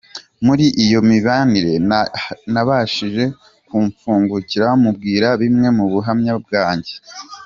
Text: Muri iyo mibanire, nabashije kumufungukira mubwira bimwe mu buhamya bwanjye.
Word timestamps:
Muri 0.45 0.65
iyo 0.83 0.99
mibanire, 1.09 1.73
nabashije 2.53 3.23
kumufungukira 3.67 4.67
mubwira 4.81 5.27
bimwe 5.41 5.67
mu 5.77 5.85
buhamya 5.91 6.33
bwanjye. 6.45 6.93